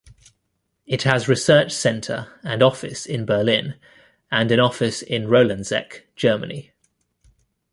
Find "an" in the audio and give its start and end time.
4.51-4.59